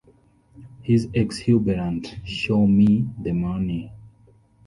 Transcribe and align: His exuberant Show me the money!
His 0.81 1.09
exuberant 1.13 2.15
Show 2.25 2.65
me 2.65 3.07
the 3.21 3.33
money! 3.33 3.91